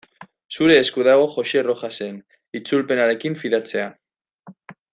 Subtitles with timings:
[0.55, 2.17] Zure esku dago Joxe Rojasen
[2.61, 3.87] itzulpenarekin fidatzea.